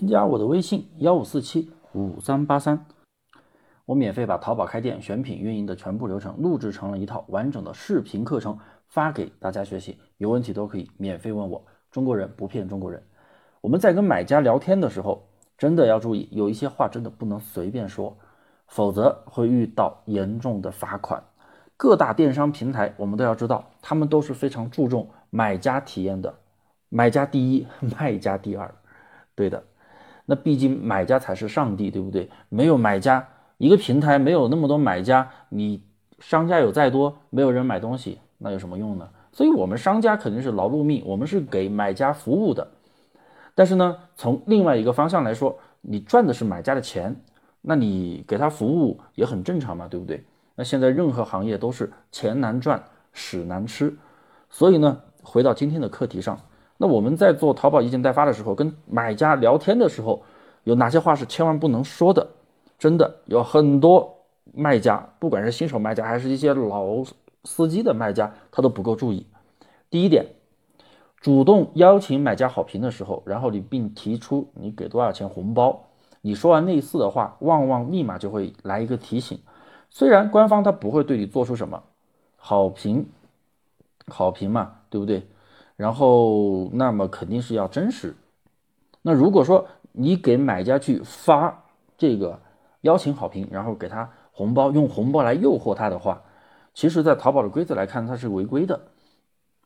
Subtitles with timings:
[0.00, 2.86] 添加我的微信幺五四七五三八三，
[3.84, 8.58] 我免费把淘宝开店选品运营的全部流程录制成了一套完整的视频课程，
[8.88, 9.98] 发给大家学习。
[10.16, 11.62] 有问题都可以免费问我。
[11.90, 13.02] 中国人不骗中国人。
[13.60, 15.28] 我们在跟买家聊天的时候，
[15.58, 18.16] 真的要注意，有一些话真的不能随便说，
[18.68, 21.22] 否则会遇到严重的罚款。
[21.76, 26.36] 各大电商平台，我们都要知道，他们都是非常注重买家体验的，
[26.88, 27.66] 买家第一，
[27.98, 28.74] 卖家第二。
[29.34, 29.62] 对的。
[30.30, 32.30] 那毕竟买家才是上帝，对不对？
[32.48, 33.26] 没有买家，
[33.58, 35.82] 一个平台没有那么多买家，你
[36.20, 39.08] 商家有再多，没有人买东西，那有什么用呢？
[39.32, 42.68] 所以，我们商家肯定是劳碌命，我们是给买家服务的。
[43.56, 47.16] 但是呢，从另外一个方向来说，你赚的是买家的钱，
[47.62, 50.22] 那你给他服务也很正常嘛，对不对？
[50.54, 52.80] 那现在任何行业都是钱难赚，
[53.12, 53.96] 屎难吃。
[54.48, 56.38] 所以呢，回到今天的课题上。
[56.82, 60.22] 那我们在做淘宝一件代发的时候，跟买家聊天的时候，
[60.64, 62.26] 有哪些话是千万不能说的？
[62.78, 64.16] 真的有很多
[64.54, 67.04] 卖家，不管是新手卖家还是一些老
[67.44, 69.26] 司机的卖家，他都不够注意。
[69.90, 70.24] 第一点，
[71.20, 75.84] 主动邀请买家好评的时候，然后你并提出你给多少钱红包，
[76.22, 79.38] 你说完类似的话，旺旺立马就会来一个提醒。
[79.90, 81.82] 虽然官方他不会对你做出什么
[82.36, 83.06] 好评，
[84.08, 85.26] 好评嘛，对不对？
[85.80, 88.14] 然后，那么肯定是要真实。
[89.00, 91.64] 那如果说你给买家去发
[91.96, 92.38] 这个
[92.82, 96.20] 邀请好评，然后给他红包，用红包来诱惑他的话，
[96.74, 98.78] 其实，在淘宝的规则来看，它是违规的。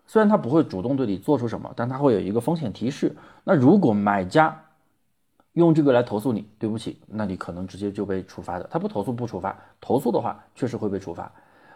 [0.06, 3.16] 虽然他不会主动对你做出什么，但他会有一个风险提示。
[3.42, 4.66] 那如果买家
[5.54, 8.68] 用这个来投诉你，对不起，那你可能直接就被处罚的。
[8.70, 11.32] 他不投诉不处罚，投诉的话确实会被处罚。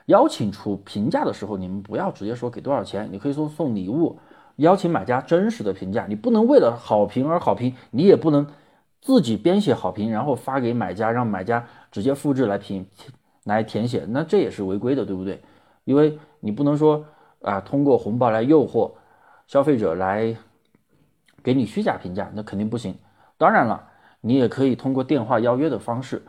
[0.06, 4.16] 邀请出评价的时候，你们不要直接说给多少钱，你可以说送礼物。
[4.59, 8.45] 邀请买家真实的评价，你不能为了好评而好评，你也不能
[9.00, 12.84] 自己编写好评，然后发给买家，让买家直接复制来评
[13.45, 15.41] 来填写，那这也是违规的，对不对？
[15.84, 17.05] 因为你不能说
[17.43, 18.91] 啊，通过红包来诱惑
[19.47, 20.37] 消费者来
[21.41, 22.97] 给你虚假评价，那肯定不行。
[23.37, 23.88] 当然了，
[24.21, 26.21] 你也可以通过电话邀约的方式，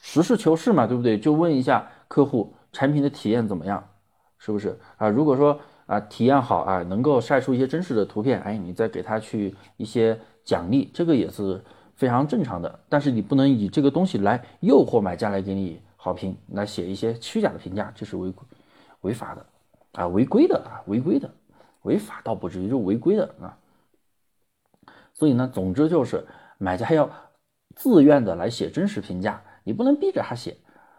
[0.00, 1.18] 实事求是嘛，对不对？
[1.20, 3.86] 就问一下客户产品的体验怎么样，
[4.38, 5.10] 是不是啊？
[5.10, 5.60] 如果说。
[5.92, 11.62] 啊，体验好啊，能够晒出一些真实的图片，哎，你再给他去一些奖励，这个也是
[11.96, 12.80] 非常正常的。
[12.88, 18.42] 但是你不能以这个东西来诱惑买家来给你好评，来写一些虚假的评价，这是违规
[19.02, 19.44] 违法的
[19.92, 21.30] 啊，违规的啊，违规的，
[21.82, 23.58] 违法倒不至于，就违规的啊。
[25.12, 26.26] 所以呢，总之就是
[26.56, 27.10] 买家要
[27.76, 30.56] 自愿的来写真实评价，你不能逼着他写，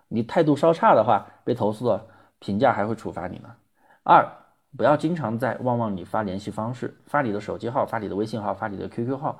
[0.07, 2.05] 你态度稍差的话，被投诉了，
[2.37, 3.49] 评价还会处罚你呢。
[4.03, 4.23] 二。
[4.75, 9.39] 不要经常在旺旺里发联系方式，发你的手机号，发你的微信号，发你的 QQ 号。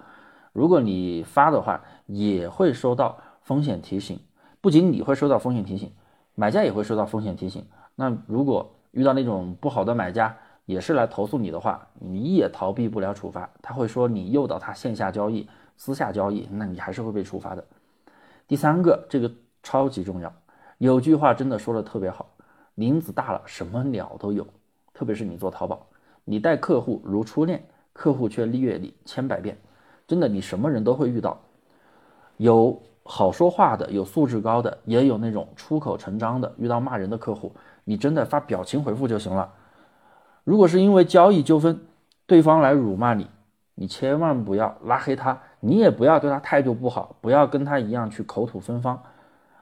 [0.52, 4.20] 如果你发的话，也会收到风险提醒。
[4.62, 5.92] 不仅你会收到风险提醒，
[6.36, 7.66] 买家也会收到风险提醒。
[7.96, 13.50] 那如果遇到那种不好的买家，也是来投诉你的话，你也逃避不了处罚。
[13.62, 17.66] 他会说你诱导他线下交易、私下交易，那你还是会被处罚的。
[18.48, 19.32] 第三个，这个
[19.64, 20.32] 超级重要。
[20.78, 22.30] 有句话真的说的特别好：
[22.76, 24.46] 林子大了，什么鸟都有。
[24.94, 25.88] 特别是你做淘宝，
[26.24, 29.58] 你待客户如初恋，客户却虐你千百遍，
[30.08, 31.40] 真的，你什么人都会遇到，
[32.38, 36.54] 有好说话的，有素质高的，也有那种出口成章的。
[36.58, 39.52] 遇到骂人的客户，你真的发表情回复就行了。
[40.44, 41.80] 如果是因为交易纠纷，
[42.26, 43.28] 对方来辱骂你，
[43.76, 49.02] 你千万不要拉黑他，你也不要对他态度不好，不要跟他一样去口吐芬芳，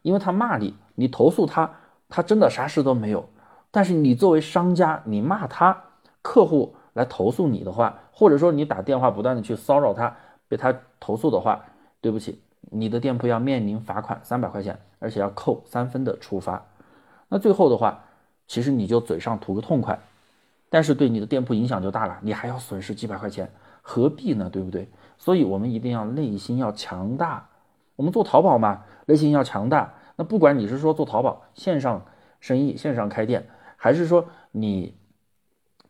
[0.02, 1.72] 因为他骂你，你投诉他，
[2.09, 3.28] 他真的啥事都没有。
[3.72, 5.84] 但是你作为商家，你骂他
[6.22, 10.16] 客户来投诉你的话，或者说你打电话不断的去骚扰他，
[10.48, 11.64] 被他投诉的话，
[12.02, 16.66] 对不起，你的店铺要面临罚款三百块钱，而且要扣三分的处罚。
[17.30, 18.04] 那最后的话，
[18.46, 19.98] 其实你就嘴上图个痛快，
[20.70, 23.50] 但是对你的店铺影响就大了，你还要损失几百块钱，
[23.81, 24.50] 何必呢？
[24.52, 24.90] 对不对？
[25.18, 27.48] 所以我们一定要内心要强大。
[27.95, 29.94] 我们做淘宝嘛，内心要强大。
[30.18, 32.06] 那不管你是说做淘宝线上
[32.42, 33.48] 生意，线上开店。
[33.83, 34.95] 还是说你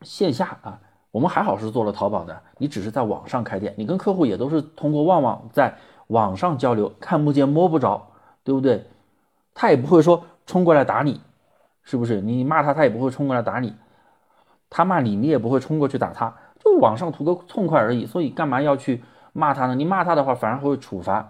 [0.02, 0.80] 线下啊，
[1.12, 5.76] 我们还好是做了淘宝的，你只是在网上开店，你跟客户也都是通过旺旺在
[6.08, 8.08] 网上交流，看不见摸不着，
[8.46, 8.88] 对不对？
[9.54, 11.20] 他也不会说冲过来打你，
[11.84, 12.22] 是不是？
[12.22, 13.72] 你骂他，他也不会冲过来打你；
[14.70, 16.34] 他骂你，你也不会冲过去打他，
[16.64, 18.06] 就网上图个痛快而已。
[18.06, 19.04] 所以干嘛要去
[19.34, 19.76] 骂他呢？
[19.76, 21.28] 你骂他的话，反而会处罚，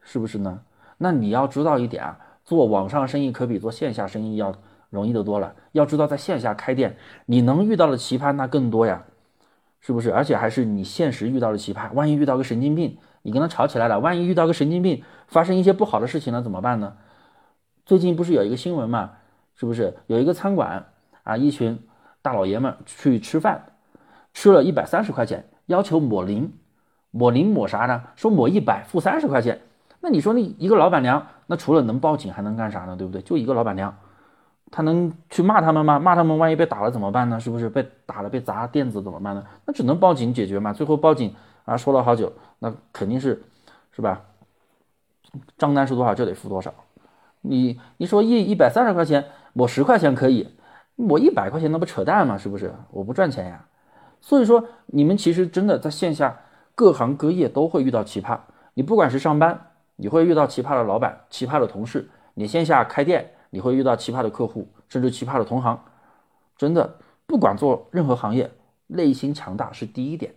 [0.00, 0.62] 是不是呢？
[0.96, 4.54] 那你要知道一点啊，做网上生意可比做线下生意要。
[4.92, 5.54] 容易的多了。
[5.72, 9.04] 要知道，在线下开店，你能遇到的奇葩那更多呀，
[9.80, 10.12] 是不是？
[10.12, 11.90] 而且还是你现实遇到的奇葩。
[11.94, 16.92] 万一遇到个神经病，你跟他吵起来了，万一遇到个神经病，发生一些不好的事情了怎么办呢？
[17.86, 19.12] 最近不是有一个新闻嘛，
[19.54, 20.84] 是不是有一个餐馆
[21.22, 21.80] 啊，一群
[22.20, 23.64] 大老爷们去吃饭，
[24.34, 26.52] 吃了一百三十块钱，要求抹零，
[27.10, 28.04] 抹零抹啥呢？
[28.14, 29.62] 说抹一百付三十块钱。
[30.00, 32.96] 那你说那一个老板娘，那除了能报警还能干啥呢？
[32.96, 33.22] 对不对？
[33.22, 33.96] 就一个老板娘，
[34.72, 35.98] 他能去骂他们吗？
[36.00, 37.38] 骂他们万一被打了怎么办呢？
[37.38, 39.44] 是不是被打了被砸垫子怎么办呢？
[39.66, 40.72] 那只能报警解决嘛。
[40.72, 41.32] 最后报警
[41.66, 43.40] 啊，说了好久，那肯定是，
[43.92, 44.22] 是吧？
[45.58, 46.74] 账单是多少就得付多少。
[47.42, 50.48] 你你说一一百三十块钱我十块钱可以，
[50.96, 52.36] 我一百块钱那不扯淡吗？
[52.38, 52.74] 是不是？
[52.90, 53.64] 我不赚钱呀。
[54.20, 56.40] 所以说你们其实真的在线下
[56.74, 58.38] 各行各业都会遇到奇葩，
[58.74, 59.68] 你不管是上班。
[59.96, 65.78] 你会遇到奇葩的老板、奇葩的同事，你线下开店，你会遇到奇葩的客户，甚至奇葩的同行。
[66.56, 66.96] 真的，
[67.26, 68.50] 不管做任何行业，
[68.86, 70.34] 内心强大是第一点。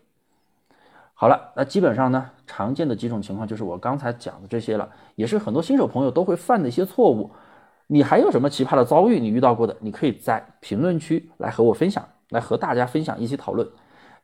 [1.13, 7.31] 好了，那基本上呢，常见的几种情况就是我刚才讲的这些了，也是很多新手朋友都会犯的一些错误。
[7.87, 9.77] 你还有什么奇葩的遭遇你遇到过的？
[9.79, 13.65] 你可以在评论区来和我分享，来和大家分享一起讨论。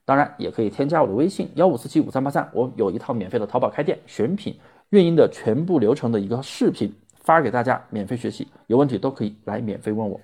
[0.04, 4.60] 当然，也可以添加我的微信幺五四七五三八三，我有一套免费的淘宝开店选品。
[4.90, 10.20] 运营的全部流程的一个视频发给大家免费学习，有问题都可以来免费问我。